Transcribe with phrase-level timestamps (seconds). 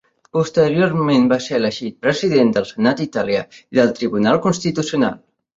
[0.35, 5.17] Posteriorment va ser elegit president del Senat italià i del Tribunal Constitucional.